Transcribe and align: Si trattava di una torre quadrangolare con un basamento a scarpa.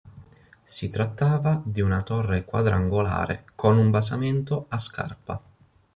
Si 0.63 0.89
trattava 0.89 1.61
di 1.63 1.79
una 1.79 2.01
torre 2.01 2.43
quadrangolare 2.43 3.45
con 3.53 3.77
un 3.77 3.91
basamento 3.91 4.65
a 4.69 4.79
scarpa. 4.79 5.39